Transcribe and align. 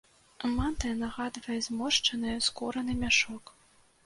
Мантыя 0.53 0.95
нагадвае 1.01 1.57
зморшчыны 1.67 2.33
скураны 2.47 2.97
мяшок. 3.05 3.55